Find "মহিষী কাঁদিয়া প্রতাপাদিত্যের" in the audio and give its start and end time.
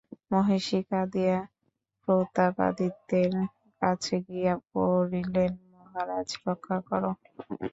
0.31-3.31